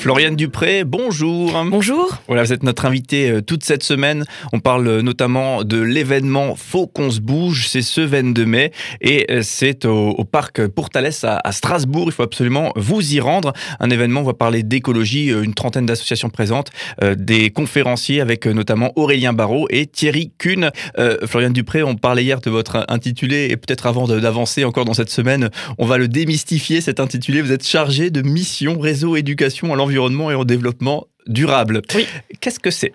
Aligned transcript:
Floriane 0.00 0.34
Dupré, 0.34 0.84
bonjour. 0.84 1.62
Bonjour. 1.66 2.22
Voilà, 2.26 2.42
vous 2.42 2.54
êtes 2.54 2.62
notre 2.62 2.86
invité 2.86 3.30
euh, 3.30 3.42
toute 3.42 3.62
cette 3.62 3.82
semaine. 3.82 4.24
On 4.54 4.58
parle 4.58 4.88
euh, 4.88 5.02
notamment 5.02 5.62
de 5.62 5.78
l'événement 5.78 6.56
Faut 6.56 6.86
qu'on 6.86 7.10
se 7.10 7.20
bouge. 7.20 7.68
C'est 7.68 7.82
ce 7.82 8.00
22 8.00 8.46
mai 8.46 8.72
et 9.02 9.26
euh, 9.30 9.42
c'est 9.42 9.84
au, 9.84 10.24
parc 10.24 10.66
Pourtalès 10.68 11.22
à, 11.24 11.52
Strasbourg. 11.52 12.04
Il 12.06 12.12
faut 12.12 12.22
absolument 12.22 12.72
vous 12.76 13.12
y 13.12 13.20
rendre. 13.20 13.52
Un 13.78 13.90
événement, 13.90 14.20
on 14.20 14.24
va 14.24 14.32
parler 14.32 14.62
d'écologie, 14.62 15.26
une 15.26 15.52
trentaine 15.52 15.84
d'associations 15.84 16.30
présentes, 16.30 16.70
des 17.16 17.50
conférenciers 17.50 18.22
avec 18.22 18.46
notamment 18.46 18.92
Aurélien 18.96 19.34
Barraud 19.34 19.66
et 19.68 19.86
Thierry 19.86 20.32
Kuhn. 20.38 20.70
Floriane 21.26 21.52
Dupré, 21.52 21.82
on 21.82 21.96
parlait 21.96 22.22
hier 22.22 22.40
de 22.40 22.48
votre 22.48 22.86
intitulé 22.88 23.48
et 23.50 23.56
peut-être 23.56 23.86
avant 23.86 24.06
d'avancer 24.06 24.64
encore 24.64 24.84
dans 24.84 24.94
cette 24.94 25.10
semaine, 25.10 25.50
on 25.78 25.86
va 25.86 25.98
le 25.98 26.08
démystifier 26.08 26.80
cet 26.80 27.00
intitulé. 27.00 27.42
Vous 27.42 27.52
êtes 27.52 27.66
chargé 27.66 28.10
de 28.10 28.22
mission 28.22 28.78
réseau 28.78 29.16
éducation 29.16 29.72
à 29.72 29.76
l'environnement 29.76 29.89
environnement 29.90 30.30
et 30.30 30.34
au 30.34 30.44
développement 30.44 31.06
durable. 31.26 31.82
Oui. 31.94 32.06
Qu'est-ce 32.40 32.60
que 32.60 32.70
c'est? 32.70 32.92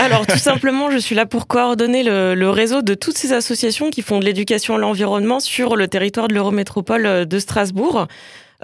Alors 0.00 0.26
tout 0.26 0.38
simplement, 0.38 0.90
je 0.90 0.98
suis 0.98 1.14
là 1.14 1.26
pour 1.26 1.46
coordonner 1.46 2.02
le, 2.02 2.50
réseau 2.50 2.82
de 2.82 2.94
toutes 2.94 3.18
ces 3.18 3.32
associations 3.32 3.90
qui 3.90 4.02
font 4.02 4.18
de 4.18 4.24
l'éducation 4.24 4.74
à 4.74 4.78
l'environnement 4.78 5.40
sur 5.40 5.76
le 5.76 5.86
territoire 5.88 6.28
de 6.28 6.34
l'Eurométropole 6.34 7.06
euh, 7.06 7.24
de 7.24 7.38
Strasbourg. 7.38 8.06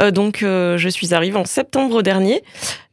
Euh, 0.00 0.10
donc 0.10 0.42
euh, 0.42 0.76
je 0.78 0.88
suis 0.88 1.14
arrivée 1.14 1.36
en 1.36 1.44
septembre 1.44 2.02
dernier 2.02 2.42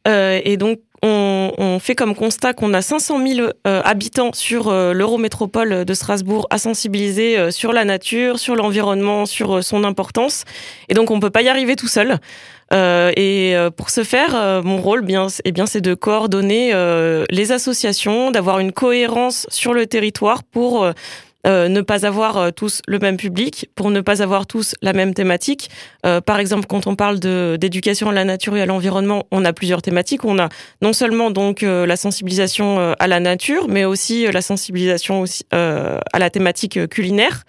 et 0.06 0.56
donc 0.56 0.80
on, 1.02 1.78
fait 1.80 1.94
comme 1.94 2.14
constat 2.14 2.52
qu'on 2.52 2.74
a 2.74 2.82
500 2.82 3.26
000 3.26 3.48
habitants 3.64 4.32
sur 4.32 4.70
l'Eurométropole 4.70 5.84
de 5.84 5.94
Strasbourg 5.94 6.46
à 6.50 6.58
sensibiliser 6.58 7.50
sur 7.50 7.72
la 7.72 7.84
nature, 7.84 8.38
sur 8.38 8.54
l'environnement, 8.54 9.26
sur 9.26 9.64
son 9.64 9.82
importance. 9.84 10.44
Et 10.88 10.94
donc 10.94 11.10
on 11.10 11.16
ne 11.16 11.20
peut 11.20 11.30
pas 11.30 11.42
y 11.42 11.48
arriver 11.48 11.74
tout 11.74 11.88
seul. 11.88 12.18
Euh, 12.72 13.12
et 13.16 13.54
euh, 13.54 13.70
pour 13.70 13.90
ce 13.90 14.02
faire, 14.02 14.34
euh, 14.34 14.62
mon 14.62 14.78
rôle, 14.78 15.02
bien, 15.02 15.26
eh 15.44 15.52
bien, 15.52 15.66
c'est 15.66 15.80
de 15.80 15.94
coordonner 15.94 16.72
les 17.30 17.52
associations, 17.52 18.30
d'avoir 18.30 18.58
une 18.58 18.72
cohérence 18.72 19.46
sur 19.50 19.74
le 19.74 19.86
territoire 19.86 20.42
pour 20.42 20.86
ne 21.44 21.80
pas 21.80 22.06
avoir 22.06 22.52
tous 22.52 22.82
le 22.86 22.98
même 22.98 23.16
public, 23.16 23.68
pour 23.74 23.90
ne 23.90 24.00
pas 24.00 24.22
avoir 24.22 24.46
tous 24.46 24.74
la 24.82 24.92
même 24.92 25.14
thématique. 25.14 25.70
par 26.24 26.38
exemple, 26.38 26.66
quand 26.66 26.86
on 26.86 26.96
parle 26.96 27.18
d'éducation 27.18 28.10
à 28.10 28.12
la 28.12 28.24
nature 28.24 28.56
et 28.56 28.62
à 28.62 28.66
l'environnement, 28.66 29.26
on 29.30 29.44
a 29.44 29.52
plusieurs 29.52 29.82
thématiques. 29.82 30.24
On 30.24 30.38
a 30.38 30.48
non 30.80 30.92
seulement 30.92 31.30
donc 31.30 31.62
la 31.62 31.96
sensibilisation 31.96 32.94
à 32.98 33.06
la 33.06 33.20
nature, 33.20 33.68
mais 33.68 33.84
aussi 33.84 34.26
la 34.30 34.42
sensibilisation 34.42 35.20
aussi, 35.20 35.44
à 35.50 36.18
la 36.18 36.30
thématique 36.30 36.88
culinaire. 36.88 37.44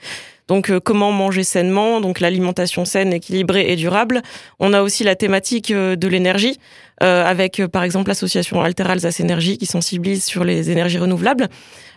Donc 0.47 0.69
euh, 0.69 0.79
comment 0.79 1.11
manger 1.11 1.43
sainement, 1.43 2.01
donc 2.01 2.19
l'alimentation 2.19 2.85
saine, 2.85 3.13
équilibrée 3.13 3.71
et 3.71 3.75
durable. 3.75 4.21
On 4.59 4.73
a 4.73 4.81
aussi 4.81 5.03
la 5.03 5.15
thématique 5.15 5.71
euh, 5.71 5.95
de 5.95 6.07
l'énergie 6.07 6.59
euh, 7.01 7.25
avec 7.25 7.65
par 7.67 7.83
exemple 7.83 8.09
l'association 8.09 8.61
Alter 8.61 8.83
Alsace 8.83 9.19
Énergie 9.19 9.57
qui 9.57 9.65
sensibilise 9.65 10.23
sur 10.23 10.43
les 10.43 10.69
énergies 10.69 10.99
renouvelables. 10.99 11.49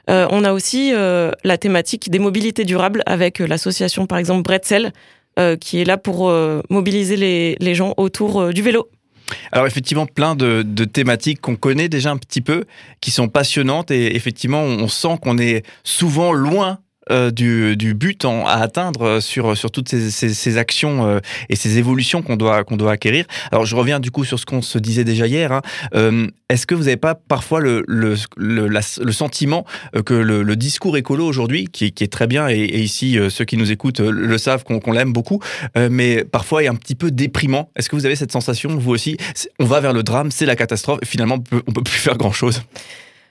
on 0.08 0.44
a 0.44 0.52
aussi 0.52 0.92
la 0.92 1.58
thématique 1.58 2.10
des 2.10 2.18
mobilités 2.18 2.64
durables 2.64 3.02
avec 3.06 3.40
l'association 3.40 4.06
par 4.06 4.18
exemple 4.18 4.42
Bretzel 4.42 4.92
qui 5.60 5.80
est 5.80 5.84
là 5.84 5.98
pour 5.98 6.32
mobiliser 6.70 7.16
les, 7.60 7.74
gens 7.74 7.92
autour 7.98 8.52
du 8.52 8.62
vélo. 8.62 8.88
Alors 9.52 9.66
effectivement, 9.66 10.06
plein 10.06 10.34
de 10.34 10.84
thématiques 10.84 11.40
qu'on 11.40 11.56
connaît 11.56 11.88
déjà 11.88 12.10
un 12.10 12.16
petit 12.16 12.40
peu, 12.40 12.64
qui 13.00 13.10
sont 13.10 13.28
passionnantes 13.28 13.90
et 13.90 14.16
effectivement, 14.16 14.62
on 14.62 14.88
sent 14.88 15.18
qu'on 15.20 15.38
est 15.38 15.64
souvent 15.84 16.32
loin 16.32 16.78
euh, 17.12 17.30
du, 17.30 17.94
but 17.94 18.24
à 18.24 18.60
atteindre 18.60 19.02
euh, 19.02 19.20
sur, 19.20 19.56
sur 19.56 19.70
toutes 19.70 19.88
ces, 19.88 20.58
actions 20.58 21.06
euh, 21.06 21.20
et 21.48 21.54
ces 21.54 21.78
évolutions 21.78 22.20
qu'on 22.20 22.36
doit, 22.36 22.64
qu'on 22.64 22.76
doit 22.76 22.90
acquérir. 22.90 23.26
Alors 23.52 23.64
je 23.64 23.76
reviens 23.76 24.00
du 24.00 24.10
coup 24.10 24.24
sur 24.24 24.40
ce 24.40 24.46
qu'on 24.46 24.60
se 24.60 24.78
disait 24.78 25.04
déjà 25.04 25.28
hier. 25.28 25.52
Hein. 25.52 25.62
Est-ce 26.48 26.66
que 26.66 26.74
vous 26.74 26.84
n'avez 26.84 26.96
pas 26.96 27.14
parfois 27.14 27.60
le, 27.60 27.84
le, 27.86 28.16
le, 28.36 29.12
sentiment 29.12 29.64
que 30.04 30.14
le, 30.14 30.56
discours 30.56 30.96
écolo 30.96 31.24
aujourd'hui, 31.24 31.68
qui, 31.70 31.92
qui, 31.92 32.02
est 32.02 32.12
très 32.12 32.26
bien, 32.26 32.48
et, 32.48 32.64
ici 32.64 33.18
ceux 33.30 33.44
qui 33.44 33.56
nous 33.56 33.70
écoutent 33.70 34.00
le 34.00 34.38
savent 34.38 34.64
qu'on 34.64 34.92
l'aime 34.92 35.12
beaucoup, 35.12 35.40
mais 35.76 36.24
parfois 36.24 36.62
est 36.64 36.68
un 36.68 36.74
petit 36.74 36.94
peu 36.94 37.10
déprimant 37.10 37.70
Est-ce 37.76 37.88
que 37.88 37.96
vous 37.96 38.06
avez 38.06 38.16
cette 38.16 38.32
sensation, 38.32 38.76
vous 38.76 38.90
aussi 38.90 39.16
On 39.58 39.64
va 39.64 39.80
vers 39.80 39.92
le 39.92 40.02
drame, 40.02 40.30
c'est 40.30 40.46
la 40.46 40.56
catastrophe, 40.56 41.00
finalement 41.04 41.38
on 41.52 41.56
ne 41.56 41.60
peut 41.60 41.82
plus 41.82 41.98
faire 41.98 42.16
grand-chose? 42.16 42.62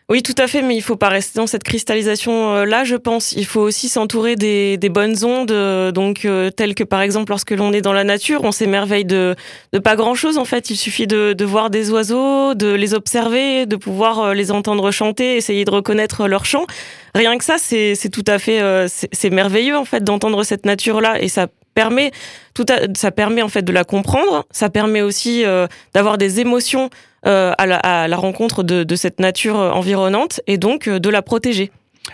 Oui, 0.08 0.22
tout 0.22 0.36
à 0.38 0.46
fait, 0.46 0.62
mais 0.62 0.76
il 0.76 0.84
faut 0.84 0.98
pas 0.98 1.10
rester 1.10 1.40
dans 1.40 1.48
cette 1.48 1.64
cristallisation-là, 1.64 2.84
je 2.84 2.96
pense. 2.96 3.32
Il 3.32 3.48
faut 3.48 3.62
aussi 3.62 3.90
s'entourer 3.90 4.36
des, 4.36 4.78
bonnes 4.90 5.26
ondes, 5.26 5.50
euh, 5.50 5.92
donc 5.92 6.26
euh, 6.26 6.52
telles 6.52 6.76
que 6.76 6.84
par 6.84 7.02
exemple 7.02 7.32
lorsque 7.32 7.50
l'on 7.50 7.74
est 7.74 7.82
dans 7.82 7.92
la 7.92 8.04
nature, 8.04 8.44
on 8.44 8.52
s'émerveille 8.52 9.06
de, 9.06 9.36
pas 9.84 9.96
grand-chose 9.96 10.38
en 10.38 10.46
fait. 10.46 10.70
Il 10.70 10.76
suffit 10.76 11.08
de, 11.08 11.44
voir 11.44 11.72
des 11.72 11.90
oiseaux, 11.90 12.54
de 12.54 12.72
les 12.72 12.94
observer, 12.94 13.66
de 13.66 13.76
pouvoir 13.78 14.20
euh, 14.20 14.34
les 14.36 14.52
entendre 14.52 14.92
chanter, 14.92 15.38
essayer 15.38 15.66
de 15.66 15.72
reconnaître 15.72 16.28
leur 16.28 16.46
chant. 16.46 16.68
Rien 17.16 17.36
que 17.40 17.44
ça, 17.44 17.56
c'est 17.58 17.96
tout 18.12 18.26
à 18.28 18.38
fait, 18.38 18.62
c'est 18.90 19.30
merveilleux 19.32 19.78
en 19.78 19.86
fait 19.86 20.04
d'entendre 20.04 20.44
cette 20.44 20.66
nature-là 20.66 21.20
et 21.22 21.30
ça 21.30 21.48
permet 21.74 22.12
tout 22.54 22.66
ça 22.96 23.12
permet 23.12 23.42
en 23.42 23.50
fait 23.50 23.64
de 23.64 23.72
la 23.72 23.86
comprendre. 23.86 24.46
Ça 24.52 24.70
permet 24.70 25.02
aussi 25.02 25.46
d'avoir 25.94 26.18
des 26.18 26.42
émotions 26.42 26.90
euh, 27.28 27.54
à 27.58 28.08
la, 28.08 28.18
rencontre 28.18 28.64
de, 28.64 28.96
cette 28.96 29.20
nature 29.20 29.56
environnante 29.56 30.42
et 30.48 30.58
donc 30.58 30.88
euh, 30.88 31.00
de 31.00 31.10
la 31.10 31.22
protéger. 31.22 31.72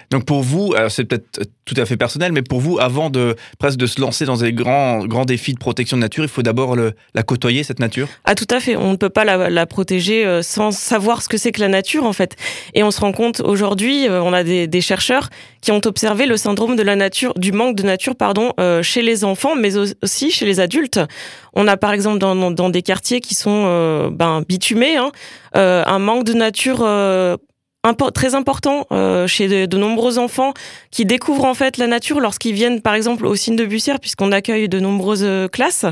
Donc 0.09 0.25
pour 0.25 0.41
vous, 0.41 0.73
c'est 0.89 1.05
peut-être 1.05 1.41
tout 1.65 1.75
à 1.77 1.85
fait 1.85 1.97
personnel, 1.97 2.31
mais 2.31 2.41
pour 2.41 2.59
vous, 2.59 2.79
avant 2.79 3.09
de 3.09 3.35
presque 3.59 3.77
de 3.77 3.85
se 3.85 4.01
lancer 4.01 4.25
dans 4.25 4.37
des 4.37 4.53
grands, 4.53 5.05
grands 5.05 5.25
défis 5.25 5.53
de 5.53 5.59
protection 5.59 5.97
de 5.97 6.01
nature, 6.01 6.23
il 6.23 6.29
faut 6.29 6.41
d'abord 6.41 6.75
la 6.75 7.23
côtoyer, 7.23 7.63
cette 7.63 7.79
nature? 7.79 8.07
Ah 8.25 8.35
tout 8.35 8.47
à 8.49 8.59
fait, 8.59 8.75
on 8.75 8.91
ne 8.91 8.95
peut 8.95 9.09
pas 9.09 9.23
la, 9.23 9.65
protéger 9.65 10.25
euh, 10.25 10.41
sans 10.41 10.71
savoir 10.71 11.21
ce 11.21 11.29
que 11.29 11.37
c'est 11.37 11.51
que 11.51 11.61
la 11.61 11.67
nature 11.67 12.05
en 12.05 12.13
fait. 12.13 12.35
Et 12.73 12.83
on 12.83 12.91
se 12.91 12.99
rend 12.99 13.11
compte 13.11 13.39
aujourd'hui, 13.41 14.07
euh, 14.07 14.21
on 14.21 14.33
a 14.33 14.43
des, 14.43 14.81
chercheurs 14.81 15.29
qui 15.61 15.71
ont 15.71 15.81
observé 15.85 16.25
le 16.25 16.37
syndrome 16.37 16.75
de 16.75 16.83
la 16.83 16.95
nature, 16.95 17.33
du 17.35 17.51
manque 17.51 17.75
de 17.75 17.83
nature 17.83 18.15
pardon, 18.15 18.53
euh, 18.59 18.81
chez 18.81 19.01
les 19.01 19.23
enfants, 19.23 19.55
mais 19.55 19.77
aussi 19.77 20.31
chez 20.31 20.45
les 20.45 20.59
adultes. 20.59 20.99
On 21.53 21.67
a 21.67 21.77
par 21.77 21.91
exemple 21.93 22.17
dans, 22.17 22.51
dans, 22.51 22.69
des 22.69 22.81
quartiers 22.81 23.21
qui 23.21 23.35
sont 23.35 24.09
ben, 24.09 24.41
bitumés, 24.47 24.97
hein, 24.97 25.11
un 25.53 25.99
manque 25.99 26.23
de 26.23 26.33
nature 26.33 26.85
très 28.13 28.35
important 28.35 28.85
euh, 28.91 29.27
chez 29.27 29.67
de, 29.67 29.77
nombreux 29.77 30.17
enfants 30.17 30.53
qui 30.91 31.05
découvrent 31.05 31.45
en 31.45 31.53
fait 31.53 31.77
la 31.77 31.87
nature 31.87 32.19
lorsqu'ils 32.19 32.53
viennent 32.53 32.81
par 32.81 32.93
exemple 32.93 33.25
au 33.25 33.35
signe 33.35 33.55
de 33.55 33.65
Bussière 33.65 33.99
puisqu'on 33.99 34.31
accueille 34.31 34.69
de 34.69 34.79
nombreuses 34.79 35.23
euh, 35.23 35.47
classes 35.47 35.85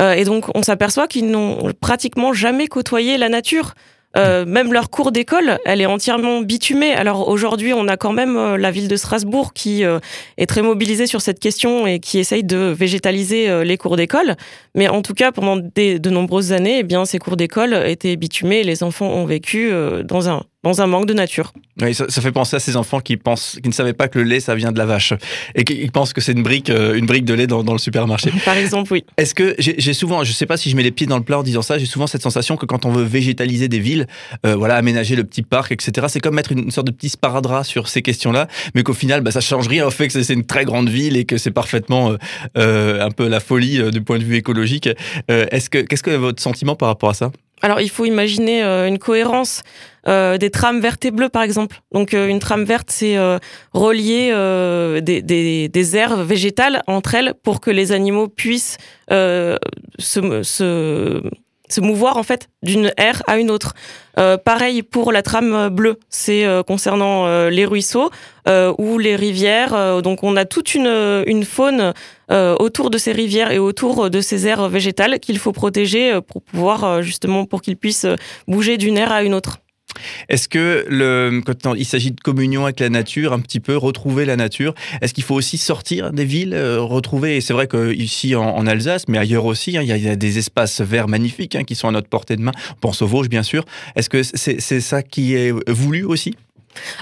euh, 0.00 0.12
et 0.12 0.24
donc 0.24 0.46
on 0.54 0.62
s'aperçoit 0.62 1.08
qu'ils 1.08 1.30
n'ont 1.30 1.72
pratiquement 1.80 2.32
jamais 2.32 2.68
côtoyé 2.68 3.16
la 3.16 3.28
nature. 3.28 3.74
même 4.16 4.72
leur 4.72 4.90
cours 4.90 5.10
d'école, 5.10 5.58
elle 5.64 5.80
est 5.80 5.86
entièrement 5.86 6.40
bitumée. 6.40 6.94
Alors 6.94 7.28
aujourd'hui, 7.28 7.72
on 7.74 7.88
a 7.88 7.96
quand 7.96 8.12
même 8.12 8.54
la 8.54 8.70
ville 8.70 8.86
de 8.86 8.96
Strasbourg 8.96 9.52
qui 9.52 9.82
est 9.82 10.46
très 10.46 10.62
mobilisée 10.62 11.08
sur 11.08 11.20
cette 11.20 11.40
question 11.40 11.84
et 11.88 11.98
qui 11.98 12.20
essaye 12.20 12.44
de 12.44 12.72
végétaliser 12.72 13.64
les 13.64 13.76
cours 13.76 13.96
d'école. 13.96 14.36
Mais 14.76 14.86
en 14.86 15.02
tout 15.02 15.14
cas, 15.14 15.32
pendant 15.32 15.56
de 15.56 16.10
nombreuses 16.10 16.52
années, 16.52 16.78
eh 16.78 16.84
bien, 16.84 17.04
ces 17.04 17.18
cours 17.18 17.36
d'école 17.36 17.74
étaient 17.86 18.14
bitumés 18.14 18.60
et 18.60 18.64
les 18.64 18.84
enfants 18.84 19.08
ont 19.08 19.26
vécu 19.26 19.72
dans 20.04 20.28
un 20.28 20.44
dans 20.64 20.80
un 20.80 20.86
manque 20.86 21.06
de 21.06 21.14
nature. 21.14 21.52
Oui, 21.80 21.94
ça, 21.94 22.06
fait 22.08 22.32
penser 22.32 22.56
à 22.56 22.58
ces 22.58 22.76
enfants 22.76 23.00
qui 23.00 23.16
pensent, 23.16 23.58
qui 23.62 23.68
ne 23.68 23.74
savaient 23.74 23.92
pas 23.92 24.08
que 24.08 24.18
le 24.18 24.24
lait 24.24 24.40
ça 24.40 24.54
vient 24.54 24.72
de 24.72 24.78
la 24.78 24.86
vache 24.86 25.12
et 25.54 25.64
qui, 25.64 25.86
pensent 25.88 26.12
que 26.12 26.20
c'est 26.20 26.32
une 26.32 26.42
brique, 26.42 26.70
euh, 26.70 26.94
une 26.94 27.06
brique 27.06 27.24
de 27.24 27.34
lait 27.34 27.46
dans, 27.46 27.62
le 27.62 27.78
supermarché. 27.78 28.32
Par 28.44 28.56
exemple, 28.56 28.92
oui. 28.92 29.04
Est-ce 29.16 29.34
que 29.34 29.54
j'ai 29.58 29.92
souvent, 29.92 30.24
je 30.24 30.32
sais 30.32 30.46
pas 30.46 30.56
si 30.56 30.70
je 30.70 30.76
mets 30.76 30.82
les 30.82 30.90
pieds 30.90 31.06
dans 31.06 31.18
le 31.18 31.22
plat 31.22 31.38
en 31.38 31.42
disant 31.42 31.62
ça, 31.62 31.78
j'ai 31.78 31.86
souvent 31.86 32.06
cette 32.06 32.22
sensation 32.22 32.56
que 32.56 32.64
quand 32.64 32.86
on 32.86 32.92
veut 32.92 33.04
végétaliser 33.04 33.68
des 33.68 33.78
villes, 33.78 34.06
euh, 34.46 34.56
voilà, 34.56 34.76
aménager 34.76 35.16
le 35.16 35.24
petit 35.24 35.42
parc, 35.42 35.70
etc. 35.72 36.06
C'est 36.08 36.20
comme 36.20 36.34
mettre 36.34 36.52
une, 36.52 36.70
sorte 36.70 36.86
de 36.86 36.92
petit 36.92 37.10
sparadrap 37.10 37.64
sur 37.64 37.88
ces 37.88 38.00
questions-là, 38.00 38.48
mais 38.74 38.82
qu'au 38.82 38.94
final, 38.94 39.20
bah, 39.20 39.30
ça 39.30 39.40
change 39.40 39.68
rien 39.68 39.86
au 39.86 39.90
fait 39.90 40.08
que 40.08 40.22
c'est 40.22 40.32
une 40.32 40.46
très 40.46 40.64
grande 40.64 40.88
ville 40.88 41.16
et 41.16 41.26
que 41.26 41.36
c'est 41.36 41.50
parfaitement 41.50 42.14
euh, 42.56 43.04
un 43.04 43.10
peu 43.10 43.28
la 43.28 43.40
folie 43.40 43.90
du 43.90 44.00
point 44.00 44.18
de 44.18 44.24
vue 44.24 44.36
écologique. 44.36 44.88
Est-ce 45.28 45.68
que 45.68 45.78
qu'est-ce 45.78 46.02
que 46.02 46.10
votre 46.10 46.42
sentiment 46.42 46.76
par 46.76 46.88
rapport 46.88 47.10
à 47.10 47.14
ça? 47.14 47.30
Alors, 47.64 47.80
il 47.80 47.88
faut 47.88 48.04
imaginer 48.04 48.62
euh, 48.62 48.86
une 48.86 48.98
cohérence 48.98 49.62
euh, 50.06 50.36
des 50.36 50.50
trames 50.50 50.80
vertes 50.80 51.02
et 51.06 51.10
bleues, 51.10 51.30
par 51.30 51.42
exemple. 51.42 51.80
Donc, 51.92 52.12
euh, 52.12 52.28
une 52.28 52.38
trame 52.38 52.64
verte, 52.64 52.90
c'est 52.90 53.16
relier 53.72 54.32
des, 55.00 55.96
aires 55.96 56.16
végétales 56.18 56.82
entre 56.86 57.14
elles 57.14 57.32
pour 57.42 57.62
que 57.62 57.70
les 57.70 57.92
animaux 57.92 58.28
puissent 58.28 58.76
se, 59.08 59.56
se 60.42 61.22
se 61.68 61.80
mouvoir 61.80 62.16
en 62.16 62.22
fait 62.22 62.48
d'une 62.62 62.92
aire 62.96 63.22
à 63.26 63.38
une 63.38 63.50
autre. 63.50 63.74
Euh, 64.18 64.36
pareil 64.36 64.82
pour 64.82 65.12
la 65.12 65.22
trame 65.22 65.68
bleue, 65.70 65.98
c'est 66.08 66.44
euh, 66.44 66.62
concernant 66.62 67.26
euh, 67.26 67.50
les 67.50 67.64
ruisseaux 67.64 68.10
ou 68.78 68.98
les 68.98 69.16
rivières. 69.16 70.02
donc 70.02 70.22
on 70.22 70.36
a 70.36 70.44
toute 70.44 70.74
une, 70.74 71.24
une 71.26 71.44
faune 71.44 71.94
autour 72.30 72.90
de 72.90 72.98
ces 72.98 73.12
rivières 73.12 73.50
et 73.52 73.58
autour 73.58 74.10
de 74.10 74.20
ces 74.20 74.46
aires 74.46 74.68
végétales 74.68 75.18
qu'il 75.18 75.38
faut 75.38 75.52
protéger 75.52 76.20
pour 76.20 76.42
pouvoir 76.42 77.00
justement 77.00 77.46
pour 77.46 77.62
qu'ils 77.62 77.78
puissent 77.78 78.06
bouger 78.46 78.76
d'une 78.76 78.98
aire 78.98 79.12
à 79.12 79.22
une 79.22 79.32
autre. 79.32 79.63
Est-ce 80.28 80.48
que 80.48 80.86
le, 80.88 81.42
quand 81.44 81.74
il 81.74 81.84
s'agit 81.84 82.10
de 82.10 82.20
communion 82.20 82.64
avec 82.64 82.80
la 82.80 82.88
nature, 82.88 83.32
un 83.32 83.40
petit 83.40 83.60
peu 83.60 83.76
retrouver 83.76 84.24
la 84.24 84.36
nature, 84.36 84.74
est-ce 85.00 85.14
qu'il 85.14 85.24
faut 85.24 85.34
aussi 85.34 85.58
sortir 85.58 86.12
des 86.12 86.24
villes, 86.24 86.54
euh, 86.54 86.80
retrouver, 86.80 87.36
et 87.36 87.40
c'est 87.40 87.52
vrai 87.52 87.68
qu'ici 87.68 88.34
en, 88.34 88.66
Alsace, 88.66 89.08
mais 89.08 89.18
ailleurs 89.18 89.44
aussi, 89.44 89.76
hein, 89.76 89.82
il, 89.82 89.88
y 89.88 90.08
a, 90.08 90.16
des 90.16 90.38
espaces 90.38 90.80
verts 90.80 91.08
magnifiques 91.08 91.54
hein, 91.56 91.64
qui 91.64 91.74
sont 91.74 91.88
à 91.88 91.90
notre 91.90 92.08
portée 92.08 92.36
de 92.36 92.42
main, 92.42 92.52
on 92.70 92.80
pense 92.80 93.02
aux 93.02 93.06
Vosges 93.06 93.28
bien 93.28 93.42
sûr, 93.42 93.64
est-ce 93.96 94.08
que 94.08 94.22
c'est 94.22 94.80
ça 94.80 95.02
qui 95.02 95.34
est 95.34 95.52
voulu 95.70 96.04
aussi? 96.04 96.34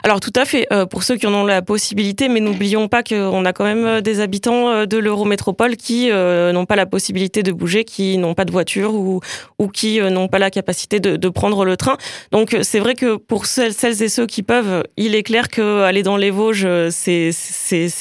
Alors 0.03 0.21
tout 0.21 0.33
à 0.37 0.45
fait, 0.45 0.67
euh, 0.73 0.87
pour 0.87 1.03
ceux 1.03 1.17
qui 1.17 1.27
en 1.27 1.35
ont 1.35 1.45
la 1.45 1.63
possibilité, 1.63 2.29
mais 2.29 2.41
n'oublions 2.41 2.89
pas 2.89 3.03
qu'on 3.03 3.45
a 3.45 3.53
quand 3.53 3.65
même 3.65 3.85
euh, 3.85 4.01
des 4.01 4.21
habitants 4.21 4.71
euh, 4.71 4.87
de 4.87 4.99
l'Eurométropole 4.99 5.77
qui 5.77 6.11
n'ont 6.11 6.67
pas 6.67 6.77
la 6.77 6.87
possibilité 6.87 7.43
de 7.43 7.53
bouger, 7.53 7.85
qui 7.85 8.19
n'ont 8.19 8.35
pas 8.35 8.45
de 8.45 8.53
voiture 8.53 8.95
ou, 8.95 9.21
ou 9.59 9.69
qui 9.69 10.01
n'ont 10.01 10.29
pas 10.29 10.39
la 10.39 10.51
capacité 10.51 11.01
de, 11.01 11.29
prendre 11.29 11.65
le 11.65 11.77
train. 11.77 11.97
Donc 12.31 12.57
c'est 12.63 12.79
vrai 12.79 12.95
que 12.95 13.17
pour 13.17 13.47
celles, 13.47 13.73
et 13.83 14.09
ceux 14.09 14.27
qui 14.27 14.43
peuvent, 14.43 14.85
il 14.97 15.15
est 15.15 15.23
clair 15.23 15.49
qu'aller 15.49 16.03
dans 16.03 16.17
les 16.17 16.31
Vosges, 16.31 16.67
c'est 16.91 17.33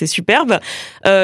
superbe. 0.05 0.59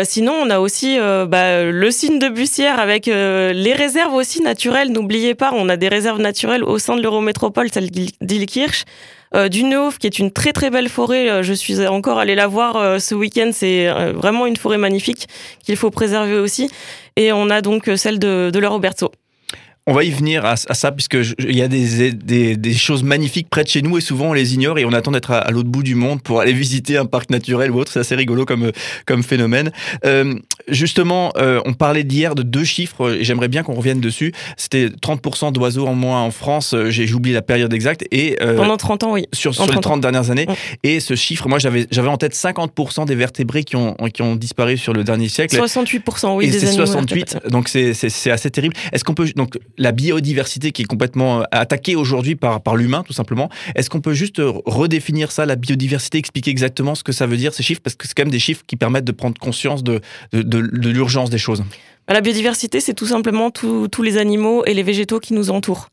Sinon, 0.04 0.34
on 0.34 0.50
a 0.50 0.60
aussi 0.60 0.98
bah, 1.28 1.64
le 1.64 1.92
signe 1.92 2.20
de 2.20 2.30
Bussière 2.30 2.80
avec 2.80 3.08
les 3.08 3.74
réserves 3.74 4.14
aussi 4.14 4.42
naturelles. 4.42 4.92
N'oubliez 4.92 5.36
pas, 5.36 5.52
on 5.54 5.70
a 5.70 5.78
des 5.78 5.90
réserves 5.90 6.20
naturelles 6.20 6.64
au 6.64 6.80
sein 6.80 6.96
de 6.96 7.02
l'Eurométropole, 7.02 7.70
celle 7.72 7.90
d'Ilkirch 7.92 8.86
euh, 9.36 9.50
du 9.50 9.64
Neuf, 9.64 9.98
qui 9.98 10.08
est 10.08 10.20
une 10.20 10.32
très 10.32 10.54
très 10.54 10.70
belle 10.70 10.90
forêt. 10.90 11.30
Euh, 11.30 11.44
je 11.44 11.54
suis 11.54 11.86
encore 11.86 12.20
allée 12.20 12.36
la 12.36 12.48
voir 12.48 12.76
euh, 12.76 13.00
ce 13.00 13.16
week-end. 13.16 13.52
C'est 13.54 13.88
vraiment 14.14 14.46
une 14.46 14.58
forêt 14.58 14.78
magnifique 14.78 15.28
qu'il 15.64 15.76
faut 15.76 15.92
préserver 15.92 16.38
aussi. 16.38 16.70
Et 17.16 17.32
on 17.32 17.50
a 17.50 17.62
donc 17.62 17.90
celle 17.96 18.20
de, 18.20 18.52
de 18.54 18.60
la 18.60 18.70
Roberto. 18.70 19.12
On 19.90 19.94
va 19.94 20.04
y 20.04 20.10
venir 20.10 20.44
à, 20.44 20.58
ça, 20.58 20.92
puisque 20.92 21.18
il 21.40 21.56
y 21.56 21.62
a 21.62 21.70
des, 21.70 22.12
des, 22.12 22.74
choses 22.74 23.04
magnifiques 23.04 23.50
près 23.50 23.64
de 23.64 23.70
chez 23.70 23.82
nous 23.82 23.98
et 23.98 24.02
souvent 24.02 24.32
on 24.32 24.34
les 24.34 24.54
ignore 24.54 24.78
et 24.78 24.84
on 24.84 24.92
attend 24.92 25.12
d'être 25.12 25.32
à, 25.32 25.50
l'autre 25.50 25.70
bout 25.70 25.82
du 25.82 25.96
monde 25.96 26.22
pour 26.22 26.42
aller 26.42 26.52
visiter 26.68 26.98
un 26.98 27.06
parc 27.06 27.30
naturel 27.30 27.72
ou 27.72 27.80
autre. 27.80 27.94
C'est 27.94 28.02
assez 28.02 28.16
rigolo 28.16 28.44
comme, 28.44 28.74
comme 29.06 29.24
phénomène. 29.24 29.72
Euh, 30.04 30.36
justement, 30.68 31.32
euh, 31.38 31.62
on 31.64 31.72
parlait 31.72 32.04
d'hier 32.04 32.36
de 32.36 32.44
deux 32.44 32.66
chiffres 32.66 33.14
et 33.14 33.24
j'aimerais 33.24 33.48
bien 33.48 33.64
qu'on 33.64 33.76
revienne 33.76 34.02
dessus. 34.02 34.34
C'était 34.58 34.88
30% 34.88 35.54
d'oiseaux 35.54 35.88
en 35.88 35.96
moins 35.96 36.22
en 36.22 36.32
France. 36.32 36.74
Euh, 36.74 36.90
j'ai 36.90 37.14
oublié 37.14 37.34
la 37.34 37.42
période 37.42 37.74
exacte. 37.74 38.04
Et, 38.12 38.36
Pendant 38.58 38.76
30 38.76 39.04
ans, 39.04 39.14
oui. 39.14 39.26
Sur, 39.32 39.56
sur 39.56 39.68
les 39.68 39.80
30 39.80 40.02
dernières 40.02 40.32
années. 40.32 40.48
Et 40.84 41.00
ce 41.00 41.16
chiffre, 41.16 41.48
moi 41.48 41.60
j'avais 41.60 42.08
en 42.10 42.18
tête 42.18 42.34
50% 42.34 43.06
des 43.06 43.16
vertébrés 43.16 43.64
qui 43.64 43.78
ont, 43.78 43.96
qui 44.14 44.22
ont 44.22 44.36
disparu 44.36 44.78
sur 44.78 44.92
le 44.92 45.06
dernier 45.06 45.30
siècle. 45.30 45.56
68%, 45.58 46.36
oui. 46.36 46.48
Et 46.48 46.52
c'est 46.52 46.74
68, 46.74 47.38
donc 47.50 47.70
c'est 47.70 48.32
assez 48.32 48.52
terrible. 48.52 48.76
Est-ce 48.92 49.06
qu'on 49.06 49.14
peut. 49.14 49.28
Donc, 49.36 49.58
la 49.78 49.92
biodiversité 49.92 50.72
qui 50.72 50.84
est 50.84 50.86
complètement 50.86 51.42
euh, 51.42 51.44
attaquée 51.52 51.96
aujourd'hui 51.96 52.36
par, 52.36 52.62
par 52.62 52.76
l'humain, 52.76 53.04
tout 53.06 53.14
simplement. 53.14 53.50
Est-ce 53.76 53.90
qu'on 53.90 54.02
peut 54.02 54.14
juste 54.14 54.42
redéfinir 54.66 55.32
ça, 55.32 55.46
la 55.46 55.56
biodiversité, 55.56 56.18
expliquer 56.18 56.52
exactement 56.52 56.96
ce 56.96 57.04
que 57.04 57.12
ça 57.12 57.28
veut 57.28 57.38
dire, 57.38 57.54
ces 57.54 57.64
chiffres? 57.64 57.82
Parce 57.84 57.96
que 57.96 58.08
c'est 58.08 58.14
quand 58.14 58.24
même 58.24 58.32
des 58.32 58.40
chiffres 58.40 58.64
qui 58.66 58.76
permettent 58.76 59.06
de 59.06 59.12
prendre 59.12 59.38
conscience 59.40 59.84
de, 59.84 60.02
de, 60.32 60.42
de, 60.42 60.90
l'urgence 60.90 61.30
des 61.30 61.38
choses. 61.38 61.64
Bah, 62.08 62.14
la 62.14 62.22
biodiversité, 62.22 62.80
c'est 62.80 62.94
tout 62.94 63.06
simplement 63.06 63.52
tous 63.52 64.02
les 64.02 64.18
animaux 64.18 64.64
et 64.66 64.74
les 64.74 64.84
végétaux 64.84 65.20
qui 65.20 65.34
nous 65.34 65.50
entourent. 65.50 65.90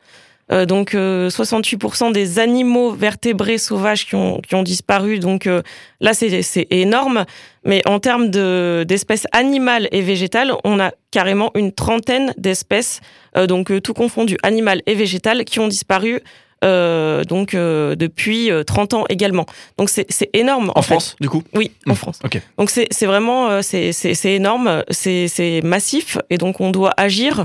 Euh, 0.53 0.67
donc 0.67 0.93
68% 0.93 2.09
euh, 2.09 2.13
des 2.13 2.39
animaux 2.39 2.93
vertébrés 2.93 3.57
sauvages 3.57 4.07
qui 4.07 4.15
ont, 4.15 4.41
qui 4.41 4.55
ont 4.55 4.63
disparu. 4.63 5.19
Donc 5.19 5.47
euh, 5.47 5.63
là, 6.01 6.13
c'est 6.13 6.67
énorme. 6.71 7.25
Mais 7.65 7.83
en 7.87 7.99
termes 7.99 8.29
d'espèces 8.29 9.27
animales 9.33 9.89
et 9.91 10.03
végétales, 10.03 10.53
on 10.65 10.79
a 10.81 10.93
carrément 11.11 11.51
une 11.55 11.73
trentaine 11.73 12.35
d'espèces, 12.37 13.01
donc 13.49 13.73
tout 13.83 13.95
confondu, 13.95 14.37
animales 14.43 14.83
et 14.85 14.95
végétales, 14.95 15.45
qui 15.45 15.61
ont 15.61 15.69
disparu 15.69 16.21
donc 16.63 17.57
depuis 17.57 18.51
30 18.67 18.95
ans 18.95 19.05
également. 19.09 19.47
Donc 19.79 19.89
c'est 19.89 20.29
énorme. 20.35 20.73
En, 20.75 20.83
France, 20.83 21.17
du 21.21 21.31
coup? 21.31 21.43
Oui, 21.55 21.73
en 21.87 21.93
mmh. 21.93 21.97
France. 21.97 22.19
Donc 22.59 22.69
c'est 22.69 23.07
vraiment 23.07 23.63
c'est 23.63 23.95
énorme, 24.25 24.85
c'est 24.91 25.61
massif, 25.65 26.19
et 26.29 26.37
donc 26.37 26.61
on 26.61 26.71
doit 26.71 26.93
agir 26.99 27.41
euh, 27.41 27.45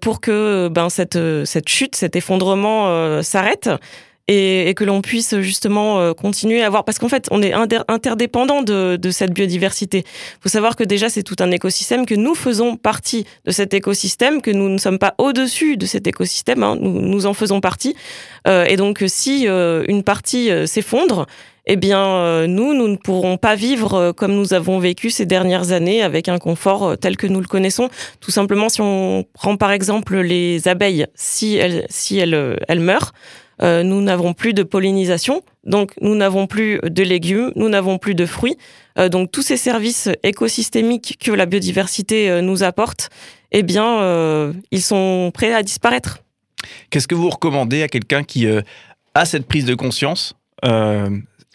pour 0.00 0.20
que 0.20 0.68
ben, 0.68 0.88
cette, 0.88 1.18
cette 1.44 1.68
chute, 1.68 1.96
cet 1.96 2.16
effondrement 2.16 2.88
euh, 2.88 3.22
s'arrête. 3.22 3.70
Et, 4.32 4.74
que 4.76 4.84
l'on 4.84 5.02
puisse 5.02 5.40
justement 5.40 5.98
euh, 5.98 6.12
continuer 6.12 6.62
à 6.62 6.66
avoir 6.66 6.84
parce 6.84 7.00
qu'en 7.00 7.08
fait 7.08 7.26
on 7.32 7.42
est 7.42 7.52
interdépendant 7.52 8.62
de, 8.62 8.94
de, 8.94 9.10
cette 9.10 9.32
biodiversité. 9.32 10.04
Il 10.06 10.42
faut 10.42 10.48
savoir 10.48 10.76
que 10.76 10.84
déjà 10.84 11.08
c'est 11.08 11.24
tout 11.24 11.34
un 11.40 11.50
écosystème 11.50 12.06
que 12.06 12.14
nous 12.14 12.36
faisons 12.36 12.76
partie 12.76 13.26
de 13.44 13.50
cet 13.50 13.74
écosystème, 13.74 14.40
que 14.40 14.52
nous 14.52 14.68
ne 14.68 14.78
sommes 14.78 15.00
pas 15.00 15.16
au-dessus 15.18 15.76
de 15.76 15.84
cet 15.84 16.06
écosystème, 16.06 16.62
hein, 16.62 16.76
nous, 16.80 17.00
nous 17.00 17.26
en 17.26 17.34
faisons 17.34 17.60
partie. 17.60 17.96
Euh, 18.46 18.66
et 18.66 18.76
donc 18.76 19.02
si 19.08 19.48
euh, 19.48 19.84
une 19.88 20.04
partie 20.04 20.48
s'effondre, 20.68 21.26
eh 21.72 21.76
bien, 21.76 22.04
euh, 22.04 22.48
nous, 22.48 22.74
nous 22.74 22.88
ne 22.88 22.96
pourrons 22.96 23.36
pas 23.36 23.54
vivre 23.54 23.94
euh, 23.94 24.12
comme 24.12 24.34
nous 24.34 24.54
avons 24.54 24.80
vécu 24.80 25.08
ces 25.08 25.24
dernières 25.24 25.70
années 25.70 26.02
avec 26.02 26.28
un 26.28 26.38
confort 26.38 26.82
euh, 26.82 26.96
tel 26.96 27.16
que 27.16 27.28
nous 27.28 27.38
le 27.38 27.46
connaissons. 27.46 27.90
Tout 28.18 28.32
simplement, 28.32 28.68
si 28.68 28.80
on 28.80 29.24
prend 29.34 29.56
par 29.56 29.70
exemple 29.70 30.18
les 30.18 30.66
abeilles, 30.66 31.06
si 31.14 31.54
elles, 31.54 31.86
si 31.88 32.18
elles, 32.18 32.58
elles 32.66 32.80
meurent, 32.80 33.12
nous 33.62 34.00
n'avons 34.00 34.32
plus 34.32 34.54
de 34.54 34.62
pollinisation, 34.62 35.42
donc 35.64 35.92
nous 36.00 36.14
n'avons 36.14 36.46
plus 36.46 36.80
de 36.82 37.02
légumes, 37.02 37.52
nous 37.56 37.68
n'avons 37.68 37.98
plus 37.98 38.14
de 38.14 38.24
fruits. 38.24 38.56
donc 39.10 39.30
tous 39.30 39.42
ces 39.42 39.58
services 39.58 40.08
écosystémiques 40.22 41.18
que 41.20 41.30
la 41.30 41.44
biodiversité 41.44 42.40
nous 42.40 42.62
apporte, 42.62 43.10
eh 43.52 43.62
bien, 43.62 44.54
ils 44.70 44.80
sont 44.80 45.30
prêts 45.34 45.52
à 45.52 45.62
disparaître. 45.62 46.20
Qu'est-ce 46.88 47.06
que 47.06 47.14
vous 47.14 47.28
recommandez 47.28 47.82
à 47.82 47.88
quelqu'un 47.88 48.24
qui 48.24 48.46
a 49.14 49.24
cette 49.26 49.46
prise 49.46 49.66
de 49.66 49.74
conscience 49.74 50.34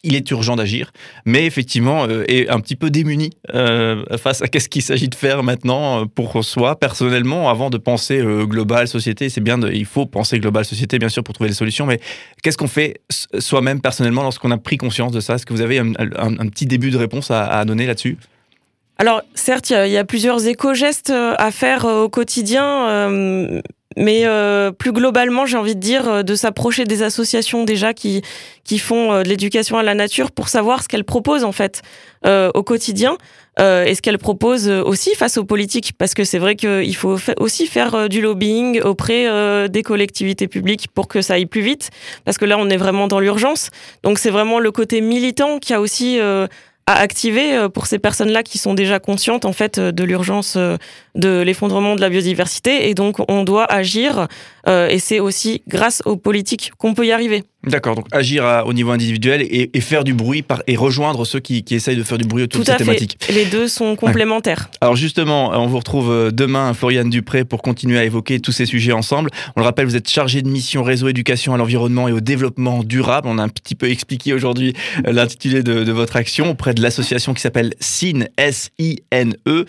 il 0.06 0.16
est 0.16 0.32
urgent 0.32 0.56
d'agir, 0.56 0.92
mais 1.26 1.46
effectivement 1.46 2.06
euh, 2.08 2.24
est 2.28 2.48
un 2.50 2.60
petit 2.60 2.76
peu 2.76 2.90
démuni 2.90 3.32
euh, 3.54 4.06
face 4.18 4.42
à 4.42 4.48
qu'est-ce 4.48 4.70
qu'il 4.70 4.84
s'agit 4.84 5.10
de 5.10 5.16
faire 5.16 5.44
maintenant 5.44 6.02
euh, 6.02 6.06
pour 6.06 6.44
soi. 6.46 6.80
Personnellement 6.80 7.50
avant 7.50 7.70
de 7.70 7.78
penser 7.78 8.22
global 8.44 8.88
société. 8.88 9.30
C'est 9.30 9.42
bien, 9.42 9.60
il 9.62 9.86
faut 9.86 10.06
penser 10.06 10.40
global 10.40 10.64
société 10.64 11.00
bien 11.00 11.10
sûr 11.10 11.24
pour 11.24 11.34
trouver 11.34 11.50
des 11.50 11.56
solutions, 11.56 11.86
mais 11.86 12.00
qu'est-ce 12.44 12.58
qu'on 12.58 12.68
fait 12.68 13.02
soi-même 13.40 13.82
personnellement 13.82 14.24
lorsqu'on 14.24 14.52
a 14.52 14.58
pris 14.58 14.78
conscience 14.78 15.12
de 15.12 15.20
ça? 15.20 15.36
Est-ce 15.36 15.46
que 15.46 15.54
vous 15.54 15.62
avez 15.62 15.80
un, 15.80 15.94
petit 16.50 16.68
début 16.68 16.92
de 16.92 16.98
réponse 16.98 17.32
à, 17.32 17.66
donner 17.66 17.88
là-dessus? 17.88 18.18
Alors, 18.98 19.22
certes, 19.34 19.72
il 19.72 19.92
y, 19.92 19.98
a 19.98 20.06
plusieurs 20.06 20.46
éco-gestes 20.46 21.12
à 21.12 21.52
faire 21.52 21.86
au 21.86 22.10
quotidien, 22.10 23.62
mais 23.96 24.26
euh, 24.26 24.72
plus 24.72 24.92
globalement, 24.92 25.46
j'ai 25.46 25.58
envie 25.58 25.76
de 25.76 25.80
dire 25.80 26.08
euh, 26.08 26.24
de 26.24 26.36
s'approcher 26.36 26.84
des 26.84 27.04
associations 27.04 27.64
déjà 27.64 27.94
qui 27.94 28.22
qui 28.64 28.80
font 28.80 29.12
euh, 29.12 29.24
de 29.24 29.30
l'éducation 29.30 29.78
à 29.78 29.84
la 29.84 29.94
nature 29.94 30.32
pour 30.32 30.50
savoir 30.50 30.84
ce 30.84 30.88
qu'elles 30.88 31.06
proposent 31.06 31.44
en 31.44 31.52
fait 31.52 31.82
au 32.56 32.64
quotidien 32.64 33.20
et 33.60 33.94
ce 33.94 34.02
qu'elles 34.02 34.18
proposent 34.18 34.68
aussi 34.68 35.14
face 35.14 35.38
aux 35.38 35.44
politiques. 35.44 35.92
Parce 35.96 36.16
que 36.16 36.24
c'est 36.24 36.40
vrai 36.40 36.56
qu'il 36.56 36.96
faut 36.96 37.18
aussi 37.38 37.68
faire 37.68 38.10
du 38.10 38.20
lobbying 38.20 38.82
auprès 38.82 39.70
des 39.70 39.84
collectivités 39.84 40.48
publiques 40.48 40.88
pour 40.92 41.08
que 41.08 41.22
ça 41.22 41.36
aille 41.36 41.46
plus 41.46 41.62
vite. 41.62 41.92
Parce 42.24 42.40
que 42.40 42.46
là 42.46 42.58
on 42.58 42.68
est 42.68 42.78
vraiment 42.78 43.08
dans 43.08 43.20
l'urgence. 43.20 43.70
Donc 44.02 44.18
c'est 44.18 44.32
vraiment 44.32 44.58
le 44.58 44.72
côté 44.72 45.02
militant 45.02 45.60
qui 45.60 45.76
a 45.76 45.82
aussi 45.82 46.20
à 46.88 47.00
activer 47.00 47.68
pour 47.74 47.88
ces 47.88 47.98
personnes-là 47.98 48.44
qui 48.44 48.58
sont 48.58 48.76
déjà 48.76 49.00
conscientes 49.00 49.46
en 49.46 49.54
fait 49.54 49.80
de 49.80 50.04
l'urgence 50.04 50.56
de 51.16 51.42
l'effondrement 51.42 51.96
de 51.96 52.02
la 52.02 52.10
biodiversité. 52.10 52.90
Et 52.90 52.94
donc 52.94 53.18
on 53.28 53.44
doit 53.44 53.66
agir 53.66 54.28
euh, 54.68 54.88
et 54.90 55.00
c'est 55.00 55.20
aussi 55.20 55.62
grâce 55.68 56.02
aux 56.06 56.18
politiques 56.18 56.72
qu'on 56.78 56.94
peut 56.94 57.06
y 57.06 57.12
arriver. 57.12 57.44
D'accord, 57.66 57.96
donc 57.96 58.06
agir 58.12 58.64
au 58.68 58.74
niveau 58.74 58.92
individuel 58.92 59.42
et, 59.42 59.82
faire 59.82 60.04
du 60.04 60.14
bruit 60.14 60.44
par, 60.44 60.62
et 60.68 60.76
rejoindre 60.76 61.26
ceux 61.26 61.40
qui, 61.40 61.64
essayent 61.72 61.96
de 61.96 62.04
faire 62.04 62.18
du 62.18 62.26
bruit 62.26 62.44
autour 62.44 62.62
de 62.62 62.66
cette 62.66 62.78
thématique. 62.78 63.18
Les 63.34 63.46
deux 63.46 63.68
sont 63.68 63.96
complémentaires. 63.96 64.70
Alors 64.82 64.96
justement, 64.96 65.50
on 65.50 65.66
vous 65.66 65.80
retrouve 65.80 66.12
euh, 66.12 66.32
demain, 66.32 66.74
Floriane 66.74 67.10
Dupré, 67.10 67.44
pour 67.44 67.62
continuer 67.62 67.98
à 67.98 68.04
évoquer 68.04 68.40
tous 68.40 68.52
ces 68.52 68.66
sujets 68.66 68.92
ensemble. 68.92 69.32
On 69.56 69.62
le 69.62 69.66
rappelle, 69.66 69.86
vous 69.86 69.96
êtes 69.96 70.10
chargé 70.10 70.42
de 70.44 70.48
mission 70.48 70.84
réseau 70.84 71.08
éducation 71.08 71.54
à 71.54 71.58
l'environnement 71.58 72.08
et 72.08 72.12
au 72.12 72.20
développement 72.20 72.84
durable. 72.84 73.28
On 73.28 73.40
a 73.40 73.44
un 73.44 73.50
petit 73.50 73.76
peu 73.76 73.90
expliqué 73.90 74.34
aujourd'hui 74.34 74.74
euh, 75.08 75.12
l'intitulé 75.12 75.64
de, 75.64 75.92
votre 75.92 76.18
action 76.18 76.52
auprès 76.52 76.74
de 76.74 76.82
l'association 76.82 77.34
qui 77.34 77.42
s'appelle 77.42 77.74
SINE, 77.80 78.28
S-I-N-E. 78.38 79.66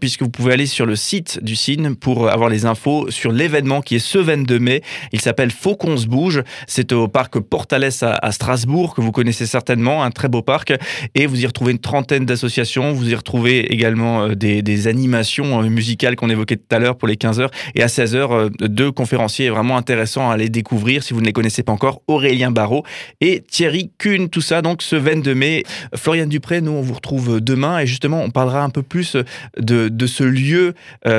Puisque 0.00 0.22
vous 0.22 0.28
pouvez 0.28 0.52
aller 0.52 0.66
sur 0.66 0.84
le 0.84 0.96
site 0.96 1.42
du 1.42 1.56
CIN 1.56 1.94
pour 1.94 2.28
avoir 2.28 2.50
les 2.50 2.66
infos 2.66 3.10
sur 3.10 3.32
l'événement 3.32 3.80
qui 3.80 3.96
est 3.96 4.05
ce 4.06 4.18
22 4.18 4.58
mai. 4.58 4.82
Il 5.12 5.20
s'appelle 5.20 5.50
Faut 5.50 5.76
qu'on 5.76 5.96
se 5.96 6.06
bouge. 6.06 6.42
C'est 6.66 6.92
au 6.92 7.08
parc 7.08 7.38
Portales 7.40 7.90
à, 8.02 8.32
Strasbourg, 8.32 8.94
que 8.94 9.00
vous 9.00 9.12
connaissez 9.12 9.46
certainement, 9.46 10.04
un 10.04 10.10
très 10.10 10.28
beau 10.28 10.42
parc. 10.42 10.72
Et 11.14 11.26
vous 11.26 11.42
y 11.42 11.46
retrouvez 11.46 11.72
une 11.72 11.78
trentaine 11.78 12.24
d'associations. 12.24 12.92
Vous 12.92 13.10
y 13.10 13.14
retrouvez 13.14 13.72
également 13.72 14.22
euh, 14.22 14.34
des, 14.34 14.86
animations 14.86 15.62
euh, 15.62 15.68
musicales 15.68 16.16
qu'on 16.16 16.30
évoquait 16.30 16.56
tout 16.56 16.74
à 16.74 16.78
l'heure 16.78 16.96
pour 16.96 17.08
les 17.08 17.16
15h. 17.16 17.48
Et 17.74 17.82
à 17.82 17.86
16h, 17.86 18.32
euh, 18.32 18.50
deux 18.60 18.92
conférenciers 18.92 19.50
vraiment 19.50 19.76
intéressants 19.76 20.30
à 20.30 20.34
aller 20.34 20.48
découvrir 20.48 21.02
si 21.02 21.12
vous 21.12 21.20
ne 21.20 21.26
les 21.26 21.32
connaissez 21.32 21.62
pas 21.62 21.72
encore. 21.72 22.02
Aurélien 22.06 22.50
Barraud 22.50 22.84
et 23.20 23.40
Thierry 23.40 23.90
Kuhn. 23.98 24.28
Tout 24.28 24.40
ça 24.40 24.62
donc 24.62 24.82
ce 24.82 24.94
22 24.94 25.34
mai. 25.34 25.62
Floriane 25.94 26.28
Dupré, 26.28 26.60
nous 26.60 26.72
on 26.72 26.82
vous 26.82 26.94
retrouve 26.94 27.40
demain 27.40 27.80
et 27.80 27.86
justement 27.86 28.22
on 28.22 28.30
parlera 28.30 28.62
un 28.62 28.70
peu 28.70 28.82
plus 28.82 29.16
de, 29.58 30.06
ce 30.06 30.22
lieu 30.22 30.74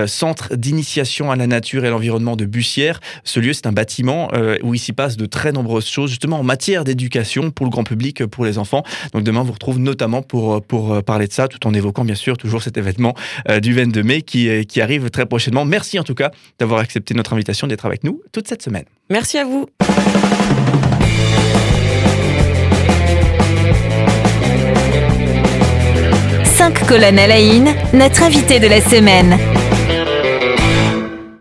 centre 0.06 0.56
d'initiation 0.56 1.32
à 1.32 1.36
la 1.36 1.48
nature 1.48 1.84
et 1.84 1.89
l'environnement 1.89 2.36
de 2.36 2.46
Bussière 2.46 2.76
Ce 3.24 3.39
lieu, 3.39 3.53
c'est 3.53 3.67
un 3.67 3.72
bâtiment 3.72 4.29
où 4.63 4.74
il 4.74 4.79
s'y 4.79 4.93
passe 4.93 5.17
de 5.17 5.25
très 5.25 5.51
nombreuses 5.51 5.88
choses, 5.88 6.10
justement 6.10 6.39
en 6.39 6.43
matière 6.43 6.84
d'éducation 6.84 7.51
pour 7.51 7.65
le 7.65 7.69
grand 7.69 7.84
public, 7.84 8.25
pour 8.25 8.46
les 8.46 8.57
enfants. 8.57 8.84
Donc 9.13 9.24
demain, 9.24 9.41
on 9.41 9.43
vous 9.43 9.53
retrouve 9.53 9.79
notamment 9.79 10.22
pour, 10.22 10.62
pour 10.62 11.03
parler 11.03 11.27
de 11.27 11.34
ça, 11.34 11.48
tout 11.48 11.65
en 11.67 11.74
évoquant 11.74 12.05
bien 12.05 12.15
sûr 12.15 12.38
toujours 12.38 12.62
cet 12.62 12.77
événement 12.77 13.15
du 13.62 13.74
22 13.74 14.03
mai 14.03 14.22
qui, 14.22 14.65
qui 14.65 14.81
arrive 14.81 15.10
très 15.10 15.25
prochainement. 15.25 15.65
Merci 15.65 16.00
en 16.00 16.03
tout 16.03 16.15
cas 16.15 16.31
d'avoir 16.60 16.79
accepté 16.79 17.13
notre 17.13 17.34
invitation 17.34 17.67
d'être 17.67 17.86
avec 17.86 18.03
nous 18.03 18.22
toute 18.31 18.48
cette 18.48 18.62
semaine. 18.62 18.86
Merci 19.10 19.38
à 19.38 19.46
vous. 19.46 19.67
Cinq 26.43 26.86
colonnes 26.88 27.19
à 27.19 27.27
la 27.27 27.38
notre 27.93 28.24
invité 28.24 28.60
de 28.60 28.67
la 28.67 28.81
semaine. 28.81 29.57